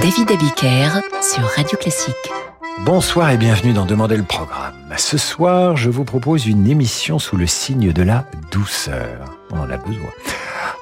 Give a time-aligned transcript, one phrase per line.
[0.00, 2.14] David Abiker sur Radio Classique.
[2.84, 4.74] Bonsoir et bienvenue dans Demander le programme.
[4.96, 9.24] Ce soir, je vous propose une émission sous le signe de la douceur.
[9.52, 10.10] On en a besoin.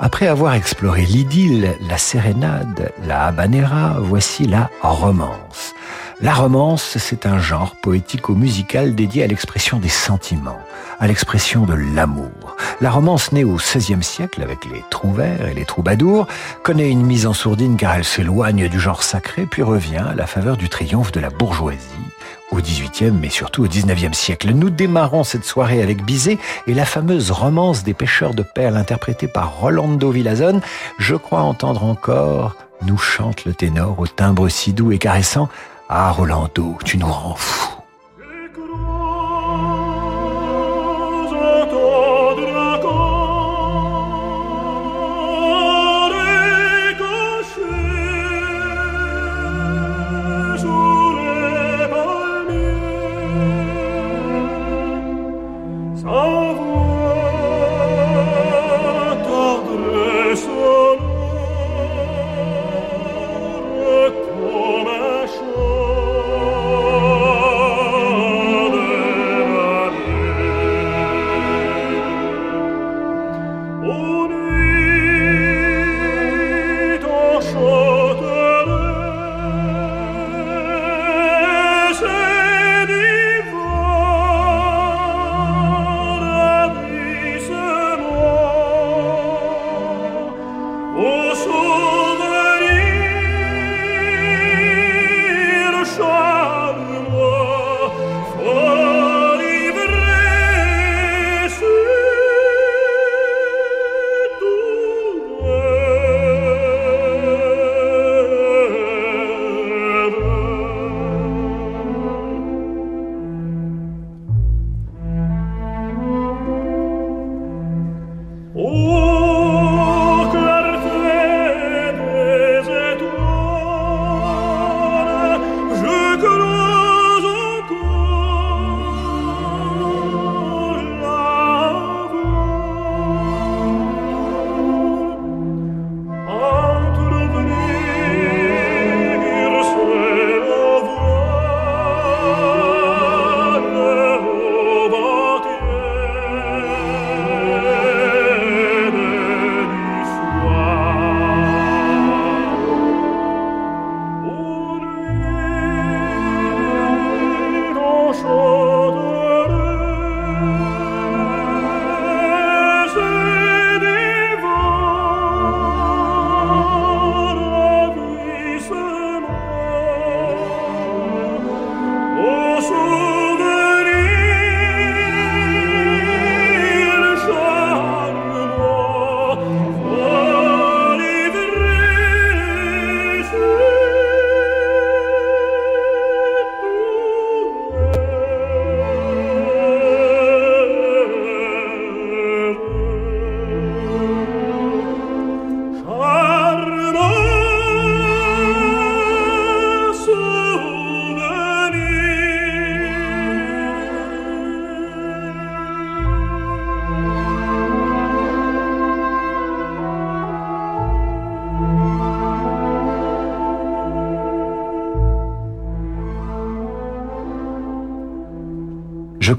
[0.01, 5.74] Après avoir exploré l'idylle, la sérénade, la habanera, voici la romance.
[6.21, 10.61] La romance, c'est un genre poético-musical dédié à l'expression des sentiments,
[11.01, 12.57] à l'expression de l'amour.
[12.81, 16.29] La romance née au XVIe siècle avec les trouvères et les troubadours
[16.63, 20.27] connaît une mise en sourdine car elle s'éloigne du genre sacré puis revient à la
[20.27, 21.79] faveur du triomphe de la bourgeoisie
[22.53, 24.53] au XVIIIe mais surtout au XIXe siècle.
[24.53, 26.39] Nous démarrons cette soirée avec Bizet
[26.69, 30.61] et la fameuse romance des pêcheurs de perles interprétée par Rolando Villazone.
[30.99, 35.49] Je crois entendre encore nous chante le ténor au timbre si doux et caressant
[35.89, 37.74] ah, Rolando, tu nous rends fous.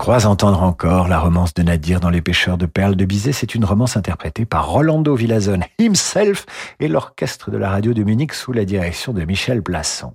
[0.05, 3.31] Crois entendre encore la romance de Nadir dans Les pêcheurs de perles de Bizet.
[3.31, 6.45] C'est une romance interprétée par Rolando Villazone himself
[6.79, 10.13] et l'orchestre de la radio de Munich sous la direction de Michel Plasson.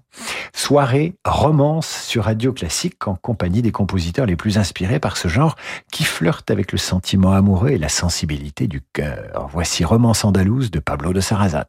[0.54, 5.56] Soirée romance sur Radio Classique en compagnie des compositeurs les plus inspirés par ce genre
[5.90, 9.48] qui flirte avec le sentiment amoureux et la sensibilité du cœur.
[9.52, 11.66] Voici Romance andalouse de Pablo de Sarrazat.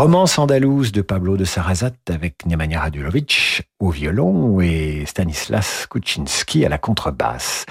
[0.00, 6.70] Romance andalouse de Pablo de Sarrazat avec Nemanja Radulovic au violon et Stanislas Kuczynski à
[6.70, 7.66] la contrebasse.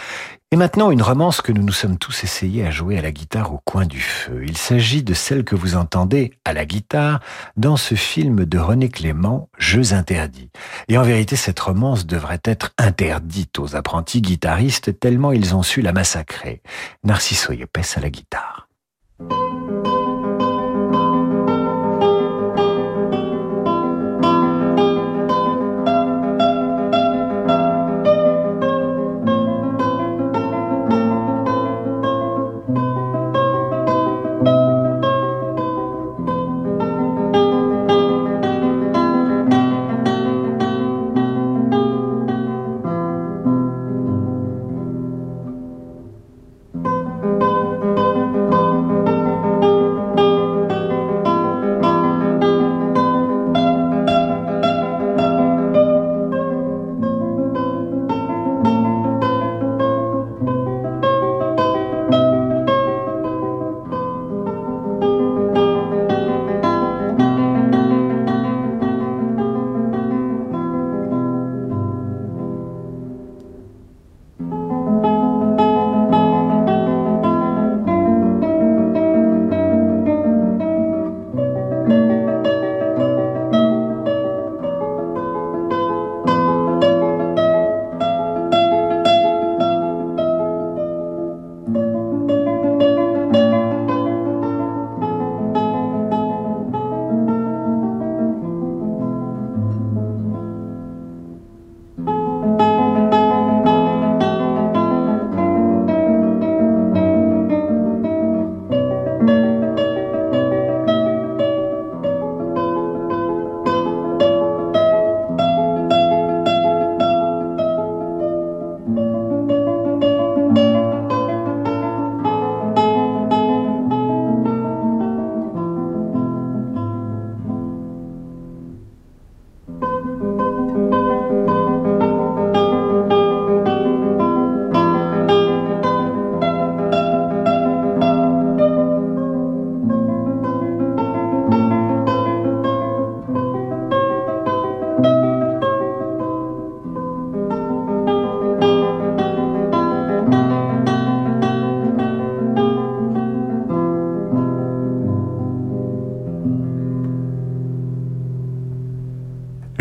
[0.51, 3.51] Et maintenant, une romance que nous nous sommes tous essayés à jouer à la guitare
[3.51, 4.43] au coin du feu.
[4.45, 7.19] Il s'agit de celle que vous entendez à la guitare
[7.57, 10.51] dans ce film de René Clément, Jeux interdits.
[10.88, 15.81] Et en vérité, cette romance devrait être interdite aux apprentis guitaristes tellement ils ont su
[15.81, 16.62] la massacrer.
[17.03, 18.58] Narciso Yepes à la guitare.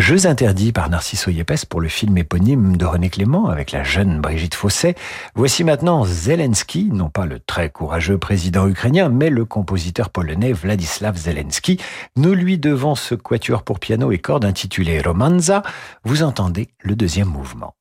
[0.08, 4.22] Jeux interdits par Narciso Yepes pour le film éponyme de René Clément avec la jeune
[4.22, 4.94] Brigitte Fosset.
[5.34, 11.14] Voici maintenant Zelensky, non pas le très courageux président ukrainien, mais le compositeur polonais Vladislav
[11.14, 11.78] Zelensky.
[12.16, 15.62] Nous lui devons ce quatuor pour piano et cordes intitulé Romanza.
[16.04, 17.74] Vous entendez le deuxième mouvement.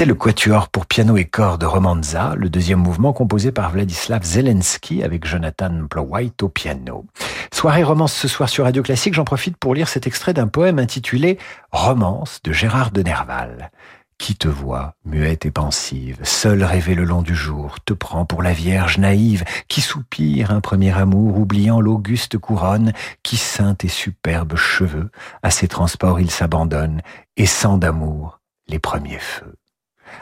[0.00, 4.22] C'était le quatuor pour piano et corps de Romanza, le deuxième mouvement composé par Vladislav
[4.24, 7.04] Zelensky avec Jonathan Plowhite au piano.
[7.52, 10.78] Soirée romance ce soir sur Radio Classique, j'en profite pour lire cet extrait d'un poème
[10.78, 11.36] intitulé
[11.70, 13.70] Romance de Gérard de Nerval.
[14.16, 18.42] Qui te voit, muette et pensive, seule rêver le long du jour, te prend pour
[18.42, 24.56] la Vierge naïve, qui soupire un premier amour, oubliant l'auguste couronne, qui ceinte et superbes
[24.56, 25.10] cheveux,
[25.42, 27.02] à ses transports il s'abandonne,
[27.36, 29.59] et sans d'amour les premiers feux.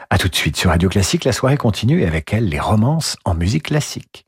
[0.09, 3.17] À tout de suite sur Radio Classique, la soirée continue et avec elle les romances
[3.25, 4.25] en musique classique.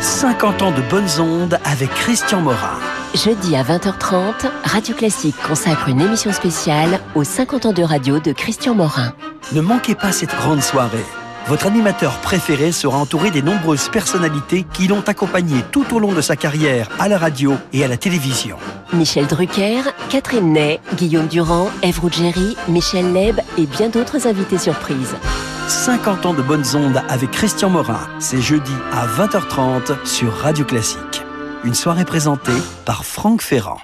[0.00, 2.78] 50 ans de bonnes ondes avec Christian Morin.
[3.14, 8.32] Jeudi à 20h30, Radio Classique consacre une émission spéciale aux 50 ans de radio de
[8.32, 9.14] Christian Morin.
[9.52, 11.04] Ne manquez pas cette grande soirée.
[11.46, 16.22] Votre animateur préféré sera entouré des nombreuses personnalités qui l'ont accompagné tout au long de
[16.22, 18.56] sa carrière à la radio et à la télévision.
[18.94, 25.16] Michel Drucker, Catherine Ney, Guillaume Durand, Ève Ruggieri, Michel Leb et bien d'autres invités surprises.
[25.68, 28.08] 50 ans de bonnes ondes avec Christian Morin.
[28.20, 31.22] C'est jeudi à 20h30 sur Radio Classique.
[31.62, 32.52] Une soirée présentée
[32.86, 33.80] par Franck Ferrand.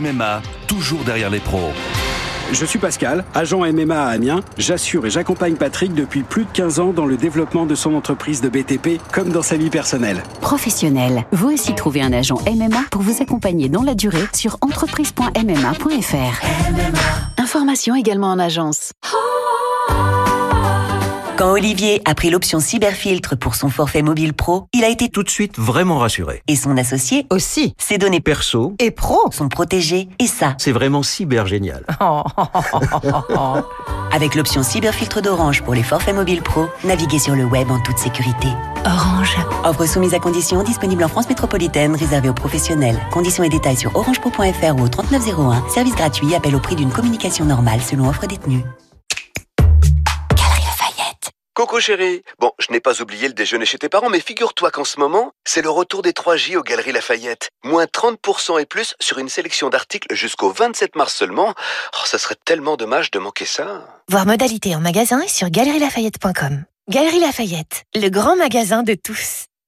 [0.00, 1.72] MMA, toujours derrière les pros.
[2.52, 4.40] Je suis Pascal, agent MMA à Amiens.
[4.58, 8.40] J'assure et j'accompagne Patrick depuis plus de 15 ans dans le développement de son entreprise
[8.40, 10.22] de BTP comme dans sa vie personnelle.
[10.40, 17.38] Professionnel, vous aussi trouvez un agent MMA pour vous accompagner dans la durée sur entreprise.mma.fr.
[17.38, 18.92] Information également en agence.
[21.40, 25.22] Quand Olivier a pris l'option cyberfiltre pour son forfait mobile pro, il a été tout
[25.22, 26.42] de suite vraiment rassuré.
[26.48, 27.72] Et son associé aussi.
[27.78, 31.86] Ses données perso et pro sont protégées et ça, c'est vraiment cyber génial.
[34.12, 37.96] Avec l'option cyberfiltre d'Orange pour les forfaits mobiles pro, naviguez sur le web en toute
[37.96, 38.48] sécurité.
[38.84, 39.34] Orange.
[39.64, 43.00] Offre soumise à conditions disponible en France métropolitaine, réservée aux professionnels.
[43.10, 45.70] Conditions et détails sur orangepro.fr ou au 3901.
[45.70, 48.62] Service gratuit, appel au prix d'une communication normale selon offre détenue.
[51.54, 54.84] Coco chérie, bon, je n'ai pas oublié le déjeuner chez tes parents, mais figure-toi qu'en
[54.84, 57.50] ce moment, c'est le retour des 3J aux Galeries Lafayette.
[57.64, 61.54] Moins 30% et plus sur une sélection d'articles jusqu'au 27 mars seulement.
[61.94, 64.00] Oh, ça serait tellement dommage de manquer ça.
[64.08, 66.64] Voir modalité en magasin sur galerielafayette.com.
[66.88, 69.46] Galerie Lafayette, le grand magasin de tous.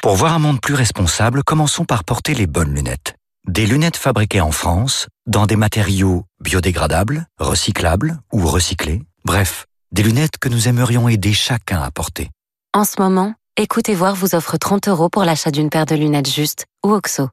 [0.00, 3.16] Pour voir un monde plus responsable, commençons par porter les bonnes lunettes.
[3.46, 9.02] Des lunettes fabriquées en France, dans des matériaux biodégradables, recyclables ou recyclés.
[9.24, 12.30] Bref, des lunettes que nous aimerions aider chacun à porter.
[12.72, 16.30] En ce moment, Écoutez Voir vous offre 30 euros pour l'achat d'une paire de lunettes
[16.30, 17.28] justes ou OXO.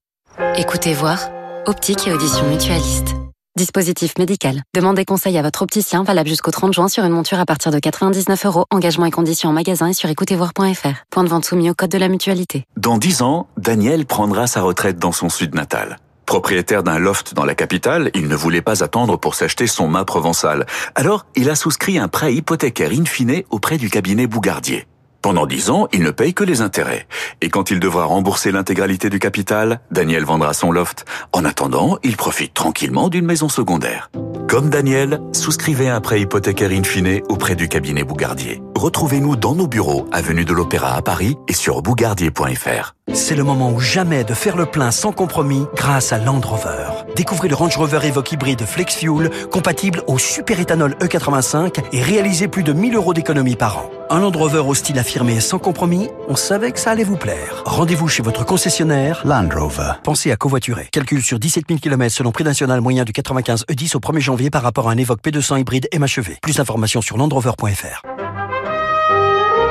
[0.57, 1.29] Écoutez Voir,
[1.65, 3.15] optique et audition mutualiste.
[3.59, 4.63] Dispositif médical.
[4.73, 7.79] Demandez conseil à votre opticien valable jusqu'au 30 juin sur une monture à partir de
[7.79, 8.63] 99 euros.
[8.71, 11.03] Engagement et conditions en magasin et sur écoutezvoir.fr.
[11.09, 12.63] Point de vente soumis au code de la mutualité.
[12.77, 15.97] Dans 10 ans, Daniel prendra sa retraite dans son sud natal.
[16.25, 20.05] Propriétaire d'un loft dans la capitale, il ne voulait pas attendre pour s'acheter son mât
[20.05, 20.65] provençal.
[20.95, 24.87] Alors, il a souscrit un prêt hypothécaire in fine auprès du cabinet Bougardier.
[25.21, 27.08] Pendant 10 ans, il ne paye que les intérêts.
[27.41, 31.05] Et quand il devra rembourser l'intégralité du capital, Daniel vendra son loft.
[31.34, 34.10] En attendant, il profite tranquillement d'une maison secondaire.
[34.47, 38.62] Comme Daniel, souscrivez un prêt hypothécaire in fine auprès du cabinet Bougardier.
[38.75, 42.95] Retrouvez-nous dans nos bureaux, avenue de l'Opéra à Paris et sur bougardier.fr.
[43.13, 46.89] C'est le moment ou jamais de faire le plein sans compromis grâce à Land Rover.
[47.15, 52.63] Découvrez le Range Rover Evoque hybride Flex Fuel, compatible au superéthanol E85 et réalisez plus
[52.63, 53.89] de 1000 euros d'économie par an.
[54.09, 57.63] Un Land Rover au style affirmé sans compromis, on savait que ça allait vous plaire.
[57.65, 59.93] Rendez-vous chez votre concessionnaire Land Rover.
[60.03, 60.89] Pensez à covoiturer.
[60.91, 64.49] Calcul sur 17 000 km selon prix national moyen du 95 E10 au 1er janvier
[64.49, 66.37] par rapport à un Evoque P200 hybride MHEV.
[66.41, 68.01] Plus d'informations sur landrover.fr.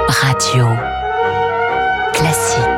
[0.09, 0.65] Radio
[2.13, 2.78] classique.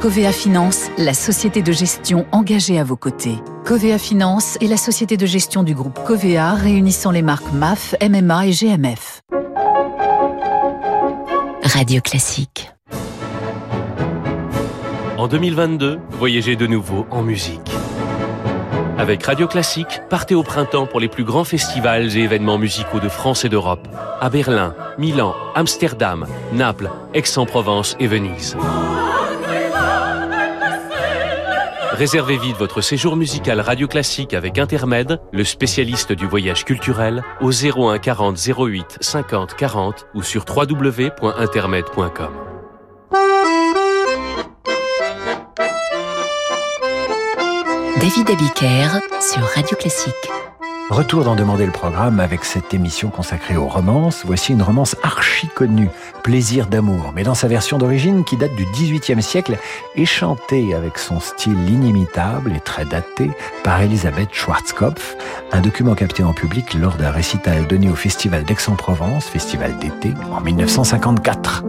[0.00, 3.34] Covea Finance, la société de gestion engagée à vos côtés.
[3.64, 8.46] Covea Finance est la société de gestion du groupe Covea réunissant les marques MAF, MMA
[8.46, 9.22] et GMF.
[11.64, 12.70] Radio Classique.
[15.16, 17.68] En 2022, voyagez de nouveau en musique.
[18.98, 23.08] Avec Radio Classique, partez au printemps pour les plus grands festivals et événements musicaux de
[23.08, 23.88] France et d'Europe.
[24.20, 28.56] À Berlin, Milan, Amsterdam, Naples, Aix-en-Provence et Venise.
[31.98, 37.50] Réservez vite votre séjour musical Radio Classique avec Intermède, le spécialiste du voyage culturel, au
[37.50, 42.30] 01 40 08 50 40 ou sur www.intermed.com.
[47.96, 50.14] David Abiker sur Radio Classique.
[50.90, 54.22] Retour d'en demander le programme avec cette émission consacrée aux romances.
[54.24, 55.90] Voici une romance archi connue,
[56.22, 59.58] Plaisir d'amour, mais dans sa version d'origine qui date du XVIIIe siècle
[59.96, 63.30] et chantée avec son style inimitable et très daté
[63.64, 65.16] par Elisabeth Schwarzkopf,
[65.52, 70.40] un document capté en public lors d'un récital donné au Festival d'Aix-en-Provence, festival d'été, en
[70.40, 71.64] 1954.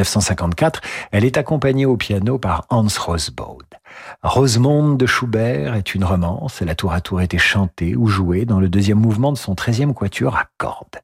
[0.00, 0.80] 1954.
[1.12, 3.58] Elle est accompagnée au piano par Hans Rosbaud.
[4.22, 6.62] Rosemonde de Schubert est une romance.
[6.62, 9.54] Elle a tour à tour été chantée ou jouée dans le deuxième mouvement de son
[9.54, 11.00] 13e quatuor à cordes.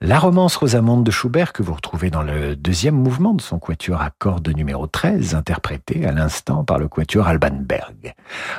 [0.00, 4.02] La romance Rosamonde de Schubert, que vous retrouvez dans le deuxième mouvement de son quatuor
[4.02, 8.14] à cordes numéro 13, interprété à l'instant par le quatuor Alban Berg.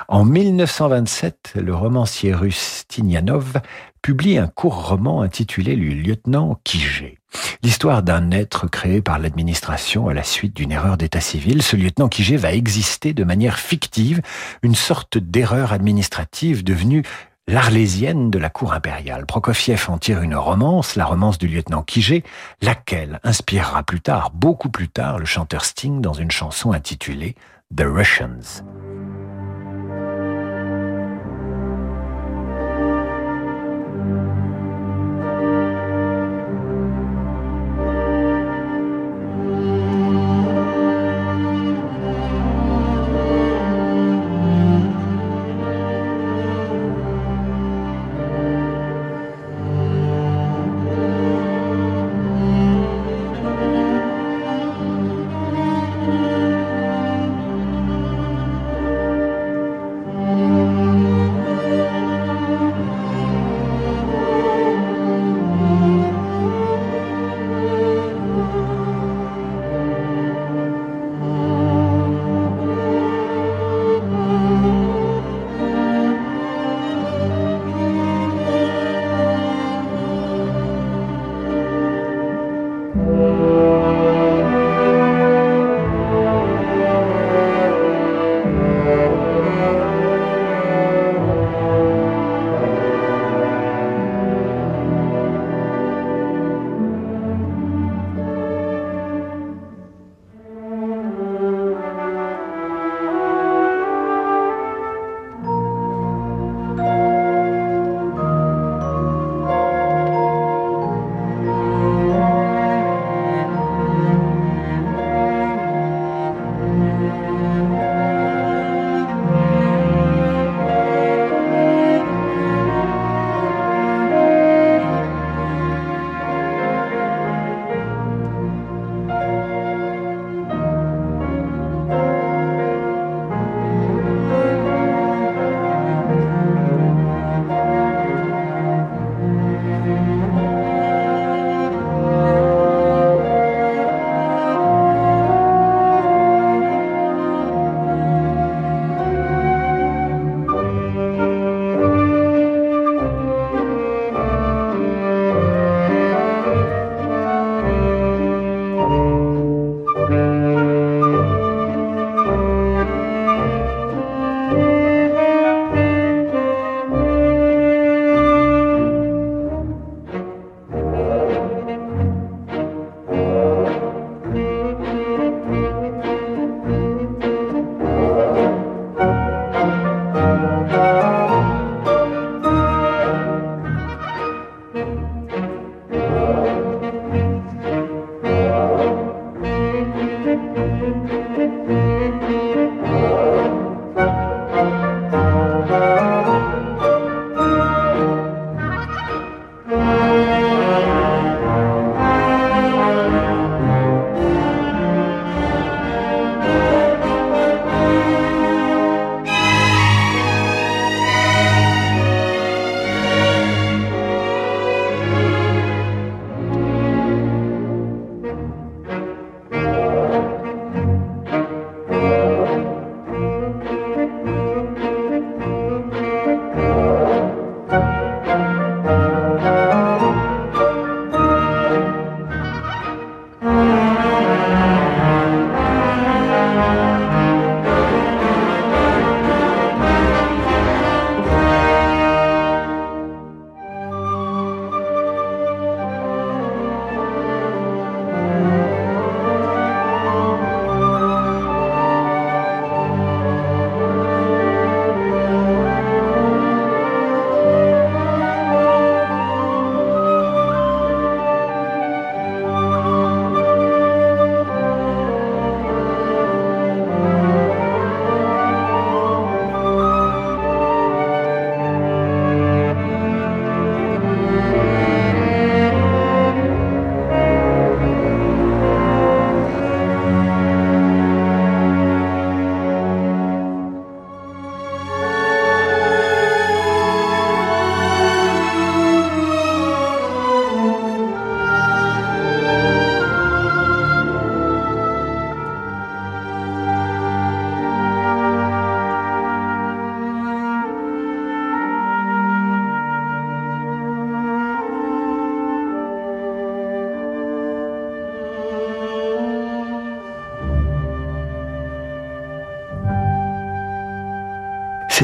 [0.08, 3.56] En 1927, le romancier russe Tinianov
[4.02, 7.20] publie un court roman intitulé Le lieutenant Kijé.
[7.64, 12.10] L'histoire d'un être créé par l'administration à la suite d'une erreur d'état civil, ce lieutenant
[12.10, 14.22] Kijé va exister de manière fictive,
[14.62, 17.04] une sorte d'erreur administrative devenue
[17.48, 19.26] l'Arlésienne de la cour impériale.
[19.26, 22.24] Prokofiev en tire une romance, la romance du lieutenant Kijé,
[22.62, 27.36] laquelle inspirera plus tard, beaucoup plus tard, le chanteur Sting dans une chanson intitulée
[27.76, 28.64] The Russians.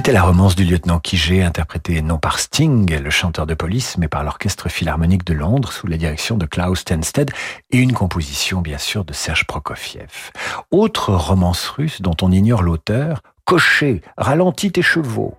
[0.10, 4.08] C'était la romance du lieutenant Kijé, interprétée non par Sting, le chanteur de police, mais
[4.08, 7.32] par l'Orchestre Philharmonique de Londres, sous la direction de Klaus Tenstedt,
[7.70, 10.32] et une composition, bien sûr, de Serge Prokofiev.
[10.72, 15.36] Autre romance russe dont on ignore l'auteur, Cocher, ralentis tes chevaux.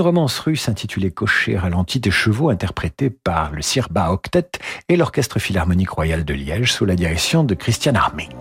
[0.00, 4.52] Une romance russe intitulée Cocher ralenti des chevaux interprétée par le Sirba Octet
[4.88, 8.32] et l'Orchestre Philharmonique Royal de Liège sous la direction de Christian Arming.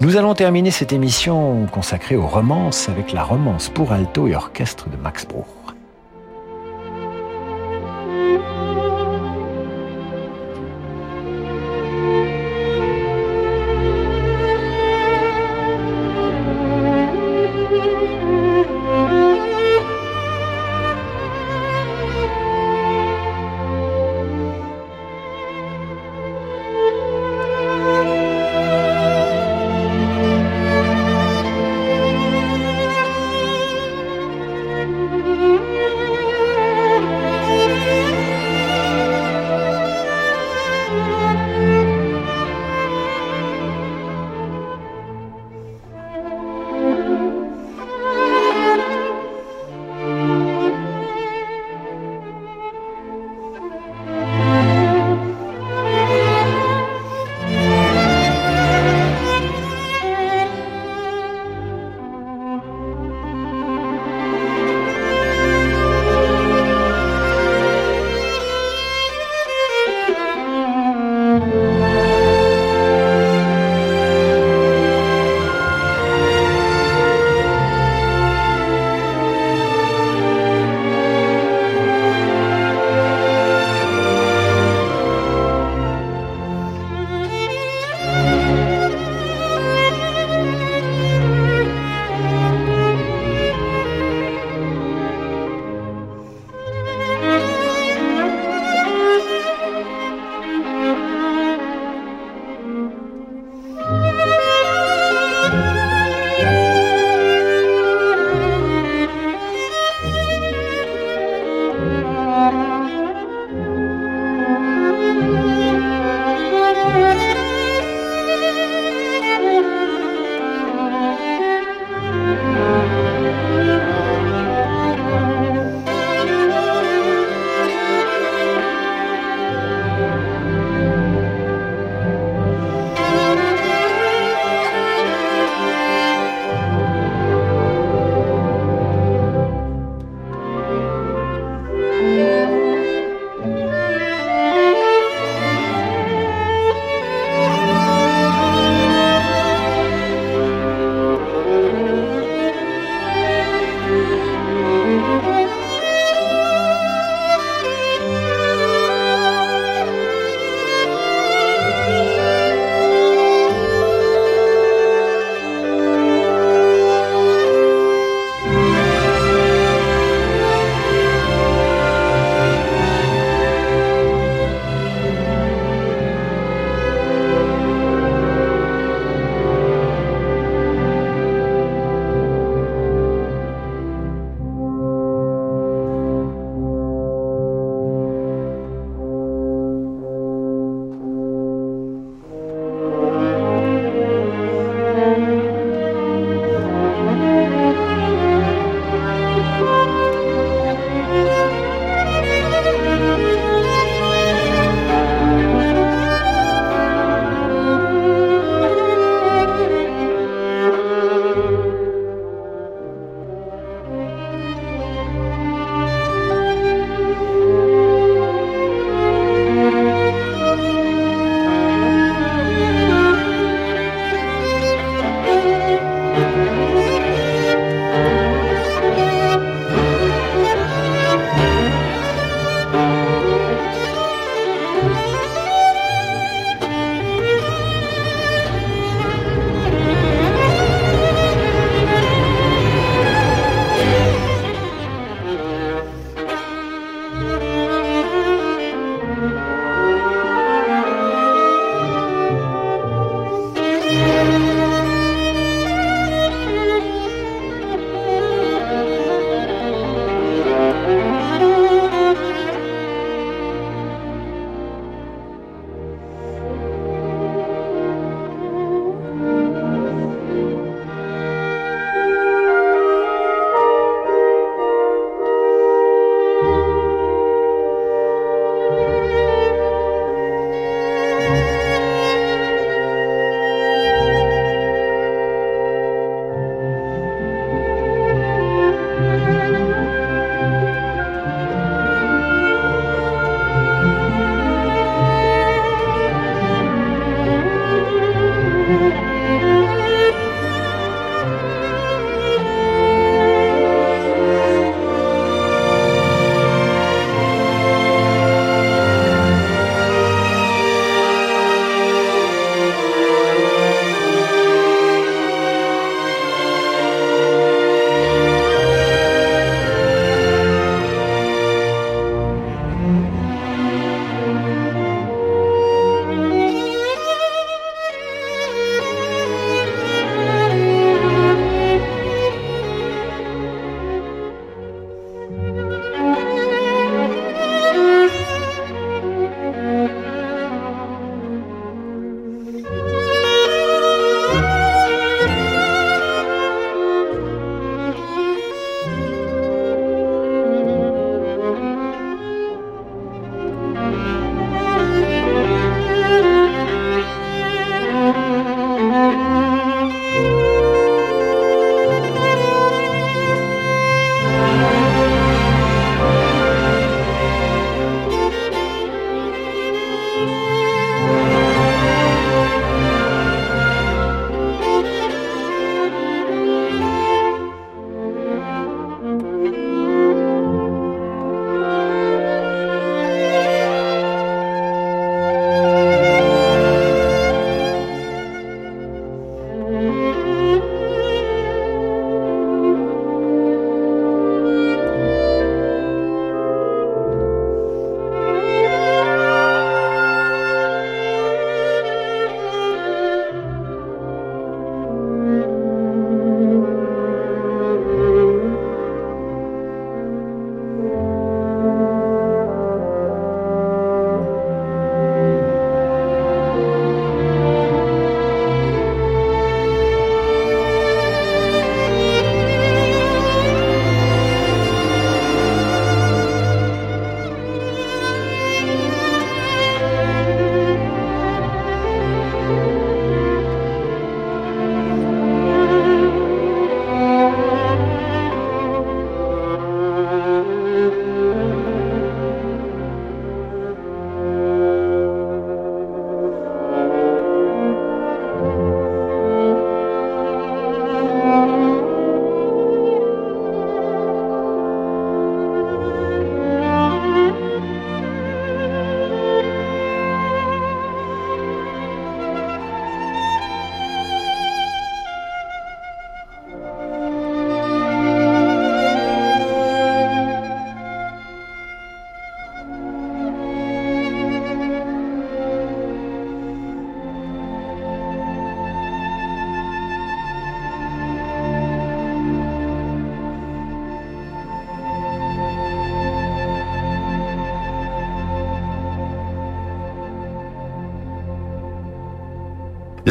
[0.00, 4.88] Nous allons terminer cette émission consacrée aux romances avec la romance pour alto et orchestre
[4.88, 5.63] de Max Bruch.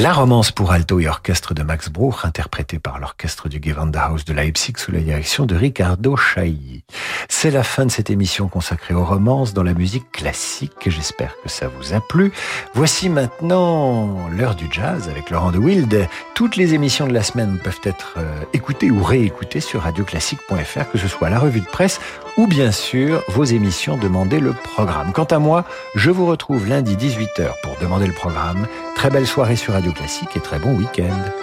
[0.03, 4.33] La romance pour alto et orchestre de Max Bruch, interprétée par l'orchestre du Gewandhaus de
[4.33, 6.83] Leipzig sous la direction de Riccardo Chailly.
[7.43, 10.87] C'est la fin de cette émission consacrée aux romances dans la musique classique.
[10.89, 12.31] J'espère que ça vous a plu.
[12.73, 16.07] Voici maintenant l'heure du jazz avec Laurent de Wild.
[16.35, 20.97] Toutes les émissions de la semaine peuvent être euh, écoutées ou réécoutées sur radioclassique.fr, que
[20.97, 21.99] ce soit la revue de presse
[22.37, 25.11] ou bien sûr vos émissions Demandez le programme.
[25.11, 25.65] Quant à moi,
[25.95, 28.67] je vous retrouve lundi 18h pour Demander le programme.
[28.95, 31.42] Très belle soirée sur Radio Classique et très bon week-end.